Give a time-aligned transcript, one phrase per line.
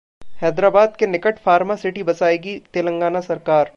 [0.41, 3.69] हैदराबाद के निकट pharma city बसाएगी तेलंगाना सरकार